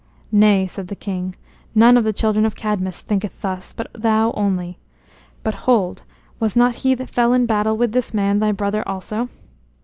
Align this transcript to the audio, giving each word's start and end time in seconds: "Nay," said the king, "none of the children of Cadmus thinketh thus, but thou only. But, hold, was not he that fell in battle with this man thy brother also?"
"Nay," 0.31 0.65
said 0.65 0.87
the 0.87 0.95
king, 0.95 1.35
"none 1.75 1.95
of 1.95 2.03
the 2.03 2.11
children 2.11 2.43
of 2.43 2.55
Cadmus 2.55 3.01
thinketh 3.01 3.39
thus, 3.41 3.71
but 3.71 3.85
thou 3.93 4.31
only. 4.31 4.79
But, 5.43 5.53
hold, 5.69 6.05
was 6.39 6.55
not 6.55 6.73
he 6.81 6.95
that 6.95 7.11
fell 7.11 7.33
in 7.33 7.45
battle 7.45 7.77
with 7.77 7.91
this 7.91 8.11
man 8.11 8.39
thy 8.39 8.51
brother 8.51 8.81
also?" 8.87 9.29